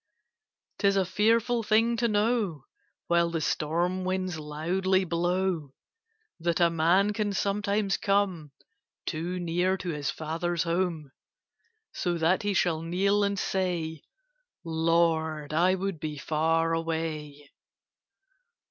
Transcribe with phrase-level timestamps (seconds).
[0.79, 2.65] 'Tis a fearful thing to know,
[3.05, 5.75] While the storm winds loudly blow,
[6.39, 8.51] That a man can sometimes come
[9.05, 11.11] Too near to his father's home;
[11.93, 14.01] So that he shall kneel and say,
[14.65, 17.51] "Lord, I would be far away!"